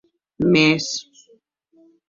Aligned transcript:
Mès! 0.51 0.85